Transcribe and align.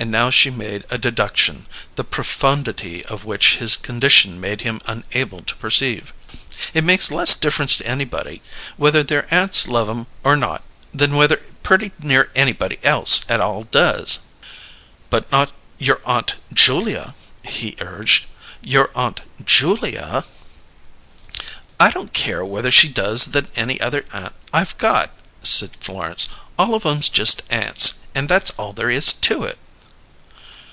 And 0.00 0.12
now 0.12 0.30
she 0.30 0.48
made 0.48 0.84
a 0.92 0.96
deduction, 0.98 1.66
the 1.96 2.04
profundity 2.04 3.04
of 3.06 3.24
which 3.24 3.56
his 3.56 3.74
condition 3.76 4.40
made 4.40 4.60
him 4.60 4.80
unable 4.86 5.42
to 5.42 5.56
perceive. 5.56 6.12
"It 6.72 6.84
makes 6.84 7.10
less 7.10 7.34
difference 7.34 7.74
to 7.78 7.84
anybody 7.86 8.40
whether 8.76 9.02
their 9.02 9.26
aunts 9.34 9.66
love 9.66 9.88
'em 9.90 10.06
or 10.22 10.36
not 10.36 10.62
than 10.92 11.16
whether 11.16 11.38
pretty 11.64 11.90
near 12.00 12.30
anybody 12.36 12.78
else 12.84 13.22
at 13.28 13.40
all 13.40 13.64
does." 13.64 14.20
"But 15.10 15.32
not 15.32 15.50
your 15.78 16.00
Aunt 16.04 16.36
Julia" 16.54 17.16
he 17.42 17.76
urged. 17.80 18.26
"Your 18.62 18.92
Aunt 18.94 19.22
Julia" 19.44 20.24
"I 21.80 21.90
don't 21.90 22.12
care 22.12 22.44
whether 22.44 22.70
she 22.70 22.86
does 22.88 23.32
than 23.32 23.48
any 23.56 23.80
other 23.80 24.04
aunt 24.12 24.32
I 24.54 24.64
got," 24.78 25.10
said 25.42 25.72
Florence. 25.80 26.28
"All 26.56 26.76
of 26.76 26.86
'em's 26.86 27.08
just 27.08 27.42
aunts, 27.50 27.94
and 28.14 28.28
that's 28.28 28.50
all 28.52 28.72
there 28.72 28.90
is 28.90 29.12
to 29.12 29.42
it." 29.42 29.58